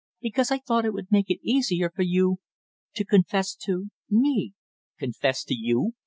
[0.19, 2.39] "Because I thought it would make it easier for you
[2.95, 4.53] to confess to me"
[4.99, 5.93] "Confess to you?